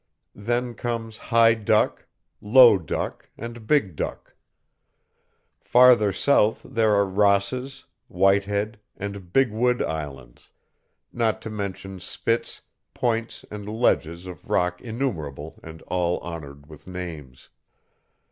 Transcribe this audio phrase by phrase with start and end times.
[0.33, 2.07] Then comes High Duck,
[2.41, 4.33] Low Duck, and Big Duck.
[5.59, 10.49] Farther south there are Ross's, Whitehead, and Big Wood islands,
[11.13, 12.61] not to mention spits,
[12.95, 17.49] points, and ledges of rock innumerable and all honored with names.